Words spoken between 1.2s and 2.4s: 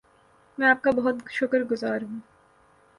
شکر گزار ہوں